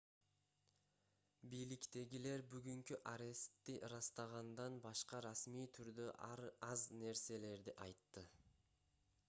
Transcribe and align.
бийликтегилер 1.49 2.43
бүгүнкү 2.53 2.97
арестти 3.11 3.75
ырастагандан 3.89 4.79
башка 4.87 5.19
расмий 5.27 5.67
түрдө 5.77 6.07
аз 6.71 6.89
нерселерди 7.05 7.77
айтты 7.89 8.25